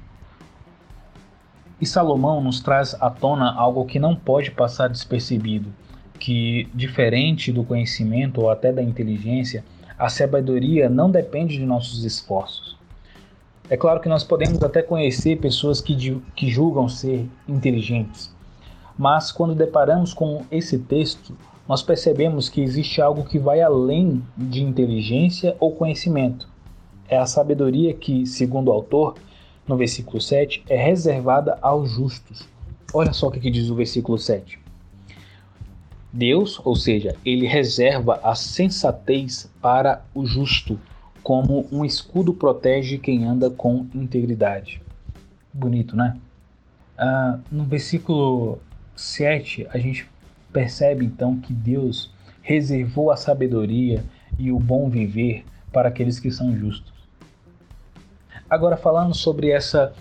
E 1.81 1.87
Salomão 1.87 2.43
nos 2.43 2.61
traz 2.61 2.95
à 3.01 3.09
tona 3.09 3.53
algo 3.55 3.87
que 3.87 3.99
não 3.99 4.15
pode 4.15 4.51
passar 4.51 4.89
despercebido, 4.89 5.73
que 6.19 6.69
diferente 6.75 7.51
do 7.51 7.65
conhecimento 7.65 8.43
ou 8.43 8.51
até 8.51 8.73
da 8.73 8.83
inteligência, 8.83 9.65
a 9.99 10.09
sabedoria 10.09 10.89
não 10.89 11.11
depende 11.11 11.57
de 11.57 11.65
nossos 11.65 12.05
esforços 12.05 12.75
é 13.71 13.77
claro 13.77 14.01
que 14.01 14.09
nós 14.09 14.23
podemos 14.23 14.63
até 14.63 14.83
conhecer 14.83 15.37
pessoas 15.41 15.81
que, 15.81 16.21
que 16.37 16.51
julgam 16.51 16.89
ser 16.89 17.27
inteligentes, 17.49 18.35
mas 18.97 19.33
quando 19.33 19.55
deparamos 19.55 20.13
com 20.13 20.45
esse 20.51 20.79
texto, 20.79 21.37
nós 21.67 21.83
percebemos 21.83 22.49
que 22.49 22.61
existe 22.61 23.01
algo 23.01 23.25
que 23.25 23.39
vai 23.39 23.63
além 23.63 24.23
de 24.37 24.63
inteligência 24.63 25.57
ou 25.59 25.73
conhecimento. 25.73 26.47
É 27.09 27.17
a 27.17 27.27
sabedoria 27.27 27.95
que, 27.95 28.27
segundo 28.27 28.69
o 28.69 28.73
autor, 28.73 29.15
no 29.67 29.77
versículo 29.77 30.21
7, 30.21 30.63
é 30.69 30.77
reservada 30.77 31.59
aos 31.63 31.91
justos. 31.91 32.47
Olha 32.93 33.13
só 33.13 33.29
o 33.29 33.31
que 33.31 33.51
diz 33.51 33.71
o 33.71 33.75
versículo 33.75 34.19
7. 34.19 34.59
Deus, 36.13 36.61
ou 36.65 36.77
seja, 36.77 37.17
ele 37.25 37.47
reserva 37.47 38.21
a 38.23 38.35
sensatez 38.35 39.51
para 39.61 40.05
o 40.15 40.25
justo 40.25 40.79
como 41.25 41.67
um 41.73 41.87
escudo 41.87 42.35
protege 42.35 42.99
quem 42.99 43.25
anda 43.25 43.49
com 43.49 43.87
integridade. 43.95 44.83
Bonito, 45.51 45.97
né? 45.97 46.19
Ah, 46.99 47.39
no 47.51 47.65
versículo 47.65 48.59
7, 48.95 49.67
a 49.71 49.79
gente 49.79 50.07
percebe 50.53 51.07
então 51.07 51.41
que 51.41 51.55
Deus 51.55 52.13
reservou 52.43 53.11
a 53.11 53.17
sabedoria 53.17 54.05
e 54.39 54.53
o 54.53 54.61
bom 54.61 54.91
viver 54.91 55.47
para 55.73 55.89
aqueles 55.89 56.21
que 56.21 56.31
são 56.31 56.55
justos. 56.55 56.93
Agora, 58.49 58.77
falando 58.77 59.15
sobre 59.15 59.51
essa, 59.51 59.95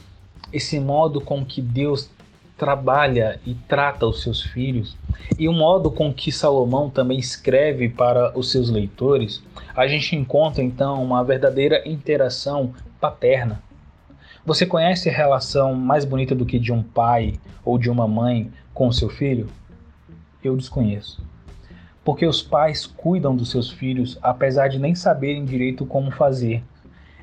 esse 0.51 0.77
modo 0.77 1.21
com 1.21 1.45
que 1.45 1.61
Deus 1.61 2.09
trabalha 2.57 3.39
e 3.45 3.55
trata 3.55 4.05
os 4.05 4.21
seus 4.21 4.41
filhos, 4.41 4.97
e 5.39 5.47
o 5.47 5.53
modo 5.53 5.89
com 5.89 6.13
que 6.13 6.31
Salomão 6.31 6.89
também 6.89 7.17
escreve 7.17 7.87
para 7.87 8.37
os 8.37 8.51
seus 8.51 8.69
leitores, 8.69 9.41
a 9.75 9.87
gente 9.87 10.15
encontra 10.15 10.63
então 10.63 11.03
uma 11.03 11.23
verdadeira 11.23 11.81
interação 11.87 12.73
paterna. 12.99 13.61
Você 14.45 14.65
conhece 14.65 15.09
a 15.09 15.13
relação 15.13 15.73
mais 15.73 16.05
bonita 16.05 16.35
do 16.35 16.45
que 16.45 16.59
de 16.59 16.71
um 16.71 16.83
pai 16.83 17.35
ou 17.63 17.77
de 17.77 17.89
uma 17.89 18.07
mãe 18.07 18.51
com 18.73 18.91
seu 18.91 19.09
filho? 19.09 19.47
Eu 20.43 20.55
desconheço. 20.55 21.23
Porque 22.03 22.25
os 22.25 22.41
pais 22.41 22.85
cuidam 22.85 23.35
dos 23.35 23.49
seus 23.49 23.71
filhos 23.71 24.19
apesar 24.21 24.67
de 24.67 24.77
nem 24.77 24.93
saberem 24.93 25.45
direito 25.45 25.85
como 25.85 26.11
fazer. 26.11 26.63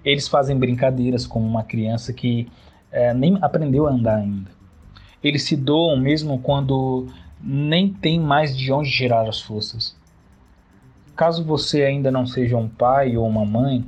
Eles 0.02 0.26
fazem 0.26 0.56
brincadeiras 0.56 1.26
como 1.26 1.46
uma 1.46 1.62
criança 1.62 2.12
que 2.12 2.48
é, 2.90 3.12
nem 3.12 3.38
aprendeu 3.42 3.86
a 3.86 3.90
andar 3.90 4.16
ainda. 4.16 4.50
Eles 5.22 5.42
se 5.42 5.54
doam 5.54 5.98
mesmo 5.98 6.38
quando 6.38 7.06
nem 7.38 7.92
tem 7.92 8.18
mais 8.18 8.56
de 8.56 8.72
onde 8.72 8.90
tirar 8.90 9.28
as 9.28 9.40
forças. 9.40 9.99
Caso 11.20 11.44
você 11.44 11.82
ainda 11.82 12.10
não 12.10 12.26
seja 12.26 12.56
um 12.56 12.66
pai 12.66 13.14
ou 13.14 13.28
uma 13.28 13.44
mãe, 13.44 13.84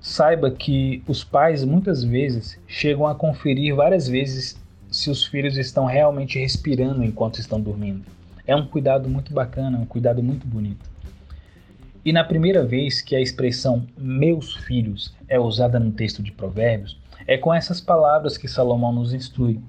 saiba 0.00 0.50
que 0.50 1.00
os 1.06 1.22
pais 1.22 1.62
muitas 1.62 2.02
vezes 2.02 2.58
chegam 2.66 3.06
a 3.06 3.14
conferir 3.14 3.76
várias 3.76 4.08
vezes 4.08 4.60
se 4.90 5.10
os 5.10 5.24
filhos 5.24 5.56
estão 5.56 5.84
realmente 5.84 6.36
respirando 6.36 7.04
enquanto 7.04 7.38
estão 7.38 7.60
dormindo. 7.60 8.02
É 8.44 8.56
um 8.56 8.66
cuidado 8.66 9.08
muito 9.08 9.32
bacana, 9.32 9.78
um 9.78 9.86
cuidado 9.86 10.20
muito 10.20 10.44
bonito. 10.44 10.90
E 12.04 12.12
na 12.12 12.24
primeira 12.24 12.66
vez 12.66 13.00
que 13.00 13.14
a 13.14 13.20
expressão 13.20 13.86
meus 13.96 14.56
filhos 14.56 15.14
é 15.28 15.38
usada 15.38 15.78
no 15.78 15.92
texto 15.92 16.20
de 16.20 16.32
Provérbios, 16.32 16.98
é 17.28 17.38
com 17.38 17.54
essas 17.54 17.80
palavras 17.80 18.36
que 18.36 18.48
Salomão 18.48 18.92
nos 18.92 19.14
instrui. 19.14 19.60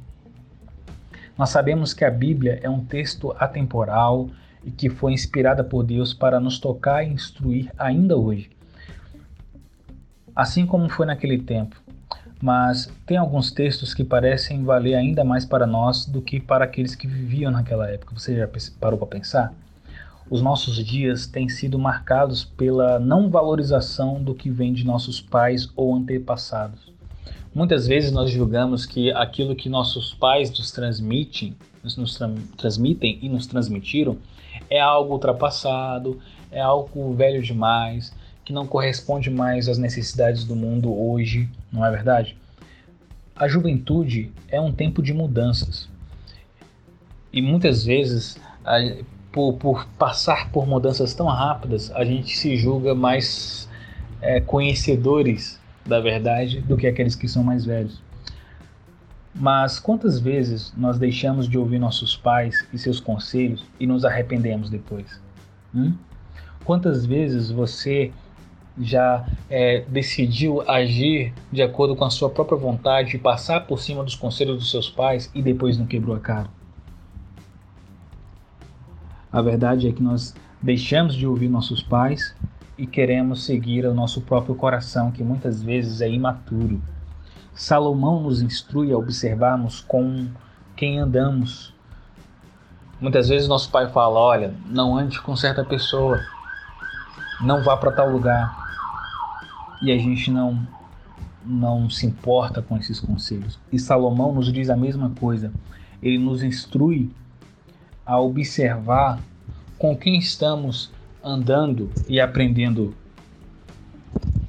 Nós 1.37 1.49
sabemos 1.51 1.93
que 1.93 2.03
a 2.03 2.09
Bíblia 2.09 2.59
é 2.63 2.69
um 2.71 2.83
texto 2.83 3.35
atemporal 3.37 4.31
e 4.63 4.71
que 4.71 4.89
foi 4.89 5.13
inspirada 5.13 5.63
por 5.63 5.83
Deus 5.83 6.13
para 6.13 6.39
nos 6.39 6.59
tocar 6.59 7.03
e 7.03 7.11
instruir 7.11 7.71
ainda 7.77 8.17
hoje. 8.17 8.49
Assim 10.35 10.65
como 10.65 10.89
foi 10.89 11.05
naquele 11.05 11.37
tempo. 11.37 11.81
Mas 12.41 12.89
tem 13.05 13.17
alguns 13.17 13.51
textos 13.51 13.93
que 13.93 14.03
parecem 14.03 14.63
valer 14.63 14.95
ainda 14.95 15.23
mais 15.23 15.43
para 15.43 15.67
nós 15.67 16.05
do 16.05 16.21
que 16.21 16.39
para 16.39 16.63
aqueles 16.63 16.95
que 16.95 17.05
viviam 17.05 17.51
naquela 17.51 17.89
época. 17.89 18.17
Você 18.17 18.37
já 18.37 18.49
parou 18.79 18.97
para 18.97 19.07
pensar? 19.07 19.53
Os 20.29 20.41
nossos 20.41 20.75
dias 20.85 21.25
têm 21.25 21.49
sido 21.49 21.77
marcados 21.77 22.45
pela 22.45 22.99
não 22.99 23.29
valorização 23.29 24.23
do 24.23 24.35
que 24.35 24.49
vem 24.49 24.71
de 24.71 24.85
nossos 24.85 25.19
pais 25.19 25.69
ou 25.75 25.95
antepassados. 25.95 26.93
Muitas 27.53 27.87
vezes 27.87 28.11
nós 28.11 28.29
julgamos 28.29 28.85
que 28.85 29.11
aquilo 29.11 29.55
que 29.55 29.69
nossos 29.69 30.13
pais 30.13 30.49
nos 30.51 30.71
transmitem, 30.71 31.55
nos 31.83 32.15
tra 32.15 32.29
transmitem 32.57 33.17
e 33.21 33.29
nos 33.29 33.47
transmitiram 33.47 34.17
é 34.69 34.79
algo 34.79 35.13
ultrapassado, 35.13 36.19
é 36.51 36.61
algo 36.61 37.13
velho 37.13 37.41
demais, 37.41 38.13
que 38.45 38.53
não 38.53 38.67
corresponde 38.67 39.29
mais 39.29 39.67
às 39.67 39.77
necessidades 39.77 40.43
do 40.43 40.55
mundo 40.55 40.93
hoje, 40.93 41.49
não 41.71 41.85
é 41.85 41.89
verdade? 41.89 42.37
A 43.35 43.47
juventude 43.47 44.31
é 44.47 44.59
um 44.59 44.71
tempo 44.71 45.01
de 45.01 45.13
mudanças. 45.13 45.89
E 47.31 47.41
muitas 47.41 47.83
vezes 47.83 48.39
por, 49.31 49.53
por 49.53 49.87
passar 49.97 50.51
por 50.51 50.67
mudanças 50.67 51.13
tão 51.13 51.27
rápidas, 51.27 51.91
a 51.91 52.03
gente 52.03 52.37
se 52.37 52.57
julga 52.57 52.93
mais 52.93 53.69
é, 54.21 54.39
conhecedores 54.41 55.58
da 55.89 56.00
verdade 56.00 56.62
do 56.62 56.77
que 56.77 56.88
aqueles 56.88 57.15
que 57.15 57.27
são 57.27 57.43
mais 57.43 57.65
velhos. 57.65 58.01
Mas 59.36 59.79
quantas 59.79 60.19
vezes 60.19 60.74
nós 60.77 60.98
deixamos 60.98 61.48
de 61.48 61.58
ouvir 61.58 61.79
nossos 61.79 62.15
pais 62.15 62.65
e 62.74 62.77
seus 62.77 63.00
conselhos 63.00 63.65
e 63.79 63.86
nos 63.86 64.05
arrependemos 64.05 64.69
depois? 64.69 65.22
Hum? 65.74 65.93
Quantas 66.63 67.05
vezes 67.05 67.50
você 67.50 68.12
já 68.79 69.25
é, 69.50 69.84
decidiu 69.88 70.62
agir 70.69 71.34
de 71.51 71.62
acordo 71.62 71.96
com 71.96 72.05
a 72.05 72.10
sua 72.10 72.29
própria 72.29 72.58
vontade 72.58 73.15
e 73.15 73.19
passar 73.19 73.62
por 73.67 73.79
cima 73.79 74.03
dos 74.03 74.15
conselhos 74.15 74.58
dos 74.58 74.72
seus 74.72 74.89
pais 74.89 75.29
e 75.34 75.41
depois 75.41 75.77
não 75.77 75.86
quebrou 75.86 76.15
a 76.15 76.19
cara? 76.19 76.48
A 79.31 79.41
verdade 79.41 79.88
é 79.88 79.91
que 79.91 80.01
nós 80.01 80.36
deixamos 80.62 81.15
de 81.15 81.27
ouvir 81.27 81.50
nossos 81.50 81.84
pais 81.84 82.36
e 82.79 82.88
queremos 82.88 83.43
seguir 83.43 83.86
o 83.86 83.93
nosso 83.93 84.21
próprio 84.21 84.55
coração, 84.55 85.12
que 85.12 85.21
muitas 85.21 85.62
vezes 85.62 86.00
é 86.00 86.09
imaturo. 86.09 86.81
Salomão 87.53 88.21
nos 88.21 88.41
instrui 88.41 88.93
a 88.93 88.98
observarmos 88.98 89.81
com 89.81 90.29
quem 90.77 90.98
andamos. 90.98 91.74
Muitas 93.01 93.27
vezes 93.27 93.50
nosso 93.50 93.69
pai 93.69 93.89
fala: 93.89 94.17
olha, 94.17 94.53
não 94.65 94.98
ande 94.98 95.19
com 95.21 95.36
certa 95.36 95.62
pessoa, 95.62 96.21
não 97.41 97.62
vá 97.62 97.75
para 97.75 97.91
tal 97.91 98.09
lugar. 98.09 98.57
E 99.81 99.91
a 99.91 99.98
gente 99.98 100.31
não 100.31 100.65
não 101.45 101.89
se 101.89 102.05
importa 102.05 102.62
com 102.62 102.77
esses 102.77 103.01
conselhos. 103.01 103.59
E 103.74 103.77
Salomão 103.77 104.33
nos 104.33 104.53
diz 104.53 104.69
a 104.69 104.77
mesma 104.77 105.09
coisa. 105.19 105.51
Ele 106.01 106.17
nos 106.17 106.43
instrui 106.43 107.12
a 108.05 108.17
observar 108.17 109.19
com 109.77 109.98
quem 109.98 110.17
estamos 110.17 110.91
andando 111.23 111.89
e 112.08 112.19
aprendendo 112.19 112.95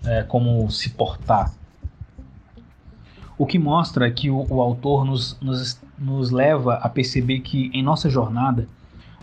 é, 0.04 0.22
como 0.22 0.70
se 0.70 0.90
portar. 0.90 1.52
O 3.36 3.46
que 3.46 3.58
mostra 3.58 4.10
que 4.10 4.30
o, 4.30 4.46
o 4.50 4.60
autor 4.60 5.04
nos, 5.04 5.38
nos, 5.40 5.80
nos 5.98 6.30
leva 6.30 6.74
a 6.74 6.88
perceber 6.88 7.40
que 7.40 7.70
em 7.72 7.82
nossa 7.82 8.10
jornada 8.10 8.68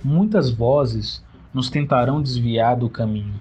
muitas 0.03 0.49
vozes 0.49 1.23
nos 1.53 1.69
tentarão 1.69 2.21
desviar 2.21 2.75
do 2.75 2.89
caminho. 2.89 3.35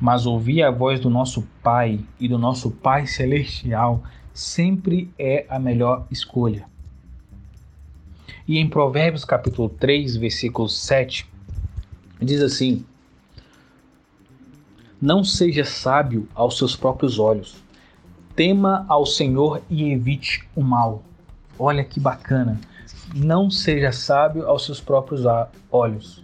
Mas 0.00 0.26
ouvir 0.26 0.62
a 0.62 0.70
voz 0.70 0.98
do 0.98 1.10
nosso 1.10 1.46
Pai 1.62 2.00
e 2.18 2.28
do 2.28 2.38
nosso 2.38 2.70
Pai 2.70 3.06
Celestial 3.06 4.02
sempre 4.32 5.12
é 5.18 5.44
a 5.48 5.58
melhor 5.58 6.06
escolha. 6.10 6.64
E 8.48 8.58
em 8.58 8.68
Provérbios 8.68 9.24
capítulo 9.24 9.68
3, 9.68 10.16
versículo 10.16 10.68
7, 10.68 11.28
diz 12.20 12.40
assim: 12.42 12.84
Não 15.00 15.24
seja 15.24 15.64
sábio 15.64 16.28
aos 16.34 16.58
seus 16.58 16.76
próprios 16.76 17.18
olhos. 17.18 17.62
Tema 18.36 18.84
ao 18.86 19.06
Senhor 19.06 19.62
e 19.70 19.90
evite 19.90 20.46
o 20.54 20.60
mal. 20.60 21.02
Olha 21.58 21.82
que 21.82 21.98
bacana. 21.98 22.60
Não 23.14 23.50
seja 23.50 23.92
sábio 23.92 24.46
aos 24.46 24.66
seus 24.66 24.78
próprios 24.78 25.22
olhos. 25.72 26.22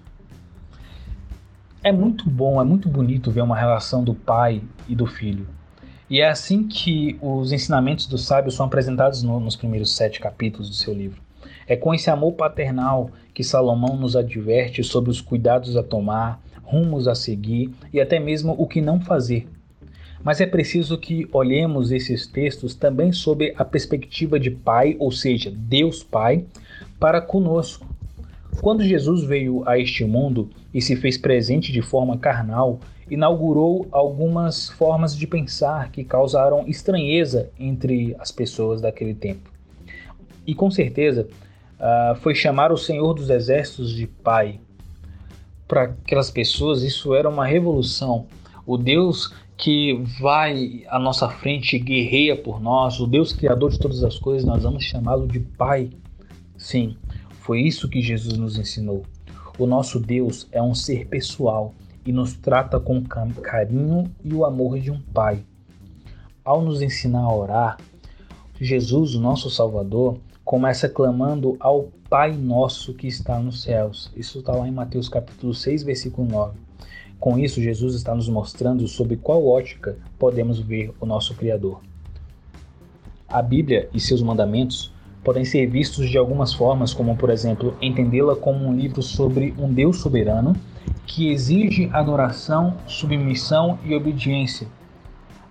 É 1.82 1.90
muito 1.90 2.28
bom, 2.28 2.60
é 2.60 2.64
muito 2.64 2.86
bonito 2.86 3.30
ver 3.30 3.40
uma 3.40 3.56
relação 3.56 4.04
do 4.04 4.14
pai 4.14 4.60
e 4.86 4.94
do 4.94 5.06
filho. 5.06 5.48
E 6.10 6.20
é 6.20 6.28
assim 6.28 6.68
que 6.68 7.18
os 7.22 7.52
ensinamentos 7.52 8.06
dos 8.06 8.26
sábios 8.26 8.56
são 8.56 8.66
apresentados 8.66 9.22
no, 9.22 9.40
nos 9.40 9.56
primeiros 9.56 9.96
sete 9.96 10.20
capítulos 10.20 10.68
do 10.68 10.74
seu 10.74 10.92
livro. 10.92 11.22
É 11.66 11.76
com 11.76 11.94
esse 11.94 12.10
amor 12.10 12.32
paternal 12.32 13.10
que 13.32 13.42
Salomão 13.42 13.96
nos 13.96 14.16
adverte 14.16 14.84
sobre 14.84 15.10
os 15.10 15.20
cuidados 15.20 15.76
a 15.76 15.82
tomar, 15.82 16.40
rumos 16.66 17.06
a 17.08 17.14
seguir 17.14 17.70
e 17.92 18.00
até 18.00 18.18
mesmo 18.18 18.54
o 18.58 18.66
que 18.66 18.80
não 18.80 19.00
fazer. 19.00 19.46
Mas 20.22 20.40
é 20.40 20.46
preciso 20.46 20.98
que 20.98 21.28
olhemos 21.32 21.92
esses 21.92 22.26
textos 22.26 22.74
também 22.74 23.12
sob 23.12 23.54
a 23.56 23.64
perspectiva 23.64 24.40
de 24.40 24.50
Pai, 24.50 24.96
ou 24.98 25.12
seja, 25.12 25.52
Deus 25.54 26.02
Pai, 26.02 26.44
para 26.98 27.20
conosco. 27.20 27.86
Quando 28.60 28.82
Jesus 28.82 29.22
veio 29.22 29.62
a 29.68 29.78
este 29.78 30.04
mundo 30.04 30.50
e 30.74 30.80
se 30.80 30.96
fez 30.96 31.16
presente 31.16 31.70
de 31.70 31.80
forma 31.80 32.18
carnal, 32.18 32.80
inaugurou 33.08 33.86
algumas 33.92 34.68
formas 34.68 35.16
de 35.16 35.26
pensar 35.26 35.90
que 35.92 36.02
causaram 36.02 36.66
estranheza 36.66 37.50
entre 37.58 38.16
as 38.18 38.32
pessoas 38.32 38.80
daquele 38.80 39.14
tempo. 39.14 39.50
E 40.46 40.54
com 40.54 40.70
certeza, 40.70 41.28
uh, 41.78 42.16
foi 42.16 42.34
chamar 42.34 42.72
o 42.72 42.76
Senhor 42.76 43.14
dos 43.14 43.30
Exércitos 43.30 43.90
de 43.90 44.06
Pai. 44.06 44.60
Para 45.66 45.84
aquelas 45.84 46.30
pessoas, 46.30 46.82
isso 46.82 47.14
era 47.14 47.28
uma 47.28 47.46
revolução. 47.46 48.26
O 48.64 48.76
Deus 48.76 49.32
que 49.56 49.94
vai 50.20 50.84
à 50.88 50.98
nossa 50.98 51.28
frente 51.28 51.76
e 51.76 51.78
guerreia 51.78 52.36
por 52.36 52.60
nós, 52.60 53.00
o 53.00 53.06
Deus 53.06 53.32
criador 53.32 53.70
de 53.70 53.78
todas 53.78 54.04
as 54.04 54.18
coisas, 54.18 54.44
nós 54.44 54.62
vamos 54.62 54.84
chamá-lo 54.84 55.26
de 55.26 55.40
Pai. 55.40 55.90
Sim, 56.56 56.96
foi 57.40 57.60
isso 57.60 57.88
que 57.88 58.02
Jesus 58.02 58.36
nos 58.36 58.58
ensinou. 58.58 59.04
O 59.58 59.66
nosso 59.66 59.98
Deus 59.98 60.46
é 60.52 60.62
um 60.62 60.74
ser 60.74 61.06
pessoal 61.06 61.74
e 62.04 62.12
nos 62.12 62.34
trata 62.34 62.78
com 62.78 63.02
carinho 63.02 64.04
e 64.22 64.34
o 64.34 64.44
amor 64.44 64.78
de 64.78 64.90
um 64.90 65.00
pai. 65.00 65.42
Ao 66.44 66.62
nos 66.62 66.82
ensinar 66.82 67.22
a 67.22 67.34
orar, 67.34 67.76
Jesus, 68.60 69.14
o 69.14 69.20
nosso 69.20 69.50
Salvador, 69.50 70.18
começa 70.46 70.88
clamando 70.88 71.56
ao 71.58 71.88
Pai 72.08 72.30
Nosso 72.30 72.94
que 72.94 73.08
está 73.08 73.36
nos 73.40 73.62
céus. 73.62 74.12
Isso 74.16 74.38
está 74.38 74.52
lá 74.52 74.68
em 74.68 74.70
Mateus 74.70 75.08
capítulo 75.08 75.52
6, 75.52 75.82
versículo 75.82 76.28
9. 76.28 76.56
Com 77.18 77.36
isso, 77.36 77.60
Jesus 77.60 77.96
está 77.96 78.14
nos 78.14 78.28
mostrando 78.28 78.86
sob 78.86 79.16
qual 79.16 79.44
ótica 79.44 79.98
podemos 80.16 80.60
ver 80.60 80.94
o 81.00 81.04
nosso 81.04 81.34
Criador. 81.34 81.80
A 83.28 83.42
Bíblia 83.42 83.88
e 83.92 83.98
seus 83.98 84.22
mandamentos 84.22 84.94
podem 85.24 85.44
ser 85.44 85.66
vistos 85.66 86.08
de 86.08 86.16
algumas 86.16 86.54
formas, 86.54 86.94
como 86.94 87.16
por 87.16 87.30
exemplo, 87.30 87.76
entendê-la 87.82 88.36
como 88.36 88.66
um 88.66 88.72
livro 88.72 89.02
sobre 89.02 89.52
um 89.58 89.74
Deus 89.74 89.98
soberano 89.98 90.54
que 91.08 91.28
exige 91.28 91.90
adoração, 91.92 92.76
submissão 92.86 93.80
e 93.84 93.92
obediência. 93.96 94.68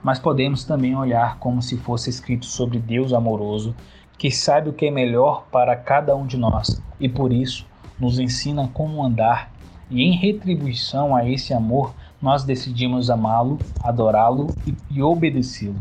Mas 0.02 0.20
podemos 0.20 0.64
também 0.64 0.96
olhar 0.96 1.38
como 1.38 1.62
se 1.62 1.76
fosse 1.76 2.10
escrito 2.10 2.46
sobre 2.46 2.80
Deus 2.80 3.12
amoroso 3.12 3.76
que 4.18 4.32
sabe 4.32 4.70
o 4.70 4.74
que 4.74 4.88
é 4.88 4.92
melhor 4.92 5.46
para 5.52 5.76
cada 5.76 6.16
um 6.16 6.26
de 6.26 6.38
nós 6.38 6.82
e 7.00 7.10
por 7.10 7.32
isso 7.32 7.66
nos 8.00 8.20
ensina 8.20 8.70
como 8.74 9.04
andar, 9.04 9.52
e 9.90 10.02
em 10.02 10.12
retribuição 10.12 11.16
a 11.16 11.30
esse 11.30 11.54
amor, 11.54 11.94
nós 12.22 12.44
decidimos 12.44 13.10
amá-lo, 13.10 13.60
adorá-lo 13.84 14.48
e, 14.66 14.76
e 14.92 15.02
obedecê-lo. 15.02 15.80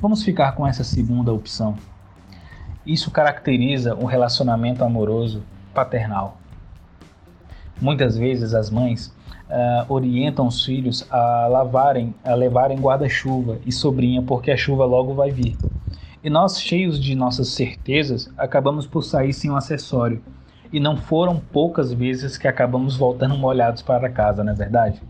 Vamos 0.00 0.22
ficar 0.22 0.52
com 0.52 0.66
essa 0.66 0.84
segunda 0.84 1.32
opção. 1.32 1.76
Isso 2.86 3.10
caracteriza 3.10 3.94
um 3.94 4.04
relacionamento 4.04 4.84
amoroso 4.84 5.42
paternal. 5.74 6.38
Muitas 7.80 8.16
vezes 8.16 8.54
as 8.54 8.70
mães 8.70 9.14
uh, 9.48 9.92
orientam 9.92 10.46
os 10.46 10.64
filhos 10.64 11.06
a 11.10 11.46
lavarem, 11.48 12.14
a 12.24 12.34
levarem 12.34 12.78
guarda-chuva 12.78 13.58
e 13.66 13.72
sobrinha 13.72 14.22
porque 14.22 14.50
a 14.50 14.56
chuva 14.56 14.84
logo 14.84 15.14
vai 15.14 15.30
vir. 15.30 15.56
E 16.24 16.30
nós, 16.30 16.60
cheios 16.60 17.02
de 17.02 17.16
nossas 17.16 17.48
certezas, 17.48 18.30
acabamos 18.38 18.86
por 18.86 19.02
sair 19.02 19.32
sem 19.32 19.50
um 19.50 19.56
acessório. 19.56 20.22
E 20.72 20.78
não 20.78 20.96
foram 20.96 21.40
poucas 21.52 21.92
vezes 21.92 22.38
que 22.38 22.46
acabamos 22.46 22.96
voltando 22.96 23.36
molhados 23.36 23.82
para 23.82 24.08
casa, 24.08 24.44
não 24.44 24.52
é 24.52 24.54
verdade? 24.54 25.02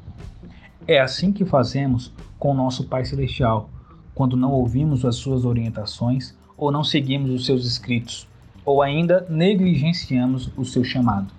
É 0.88 0.98
assim 0.98 1.30
que 1.30 1.44
fazemos 1.44 2.12
com 2.38 2.52
o 2.52 2.54
nosso 2.54 2.88
Pai 2.88 3.04
Celestial, 3.04 3.68
quando 4.14 4.38
não 4.38 4.52
ouvimos 4.52 5.04
as 5.04 5.16
suas 5.16 5.44
orientações 5.44 6.34
ou 6.56 6.72
não 6.72 6.82
seguimos 6.82 7.30
os 7.30 7.44
seus 7.44 7.66
escritos, 7.66 8.26
ou 8.64 8.80
ainda 8.80 9.26
negligenciamos 9.28 10.50
o 10.56 10.64
seu 10.64 10.82
chamado. 10.82 11.32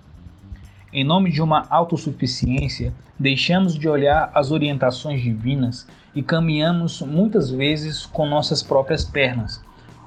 Em 0.92 1.02
nome 1.02 1.32
de 1.32 1.42
uma 1.42 1.66
autossuficiência, 1.68 2.94
deixamos 3.18 3.74
de 3.74 3.88
olhar 3.88 4.30
as 4.34 4.52
orientações 4.52 5.20
divinas 5.20 5.86
e 6.14 6.22
caminhamos 6.22 7.00
muitas 7.02 7.50
vezes 7.50 8.06
com 8.06 8.26
nossas 8.26 8.62
próprias 8.62 9.04
pernas, 9.04 9.62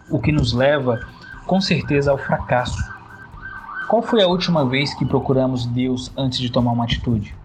o 0.10 0.20
que 0.20 0.32
nos 0.32 0.54
leva 0.54 1.00
com 1.46 1.60
certeza 1.60 2.12
ao 2.12 2.18
fracasso. 2.18 2.78
Qual 3.90 4.02
foi 4.02 4.22
a 4.22 4.28
última 4.28 4.66
vez 4.66 4.94
que 4.94 5.06
procuramos 5.06 5.66
Deus 5.66 6.12
antes 6.18 6.40
de 6.40 6.52
tomar 6.52 6.72
uma 6.72 6.84
atitude? 6.84 7.36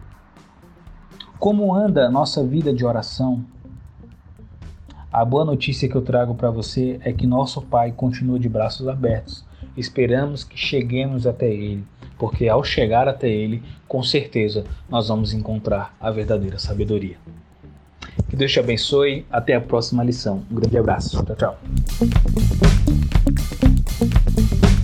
Como 1.39 1.75
anda 1.75 2.11
nossa 2.11 2.45
vida 2.45 2.73
de 2.73 2.85
oração? 2.85 3.45
A 5.13 5.25
boa 5.25 5.45
notícia 5.45 5.89
que 5.89 5.95
eu 5.95 6.03
trago 6.03 6.35
para 6.35 6.51
você 6.51 6.99
é 7.03 7.13
que 7.13 7.27
nosso 7.27 7.61
Pai 7.63 7.93
continua 7.93 8.39
de 8.39 8.49
braços 8.49 8.89
abertos. 8.89 9.45
Esperamos 9.77 10.43
que 10.43 10.57
cheguemos 10.57 11.27
até 11.27 11.53
Ele, 11.53 11.85
porque 12.19 12.49
ao 12.49 12.65
chegar 12.65 13.09
até 13.09 13.29
Ele, 13.29 13.63
com 13.87 14.03
certeza 14.03 14.65
nós 14.89 15.09
vamos 15.09 15.33
encontrar 15.33 15.95
a 16.01 16.11
verdadeira 16.11 16.59
sabedoria. 16.59 17.19
Que 18.33 18.37
Deus 18.37 18.51
te 18.51 18.59
abençoe. 18.61 19.27
Até 19.31 19.55
a 19.55 19.61
próxima 19.61 20.03
lição. 20.03 20.43
Um 20.51 20.55
grande 20.55 20.79
abraço. 20.79 21.23
Tchau, 21.23 21.37
tchau. 21.37 21.59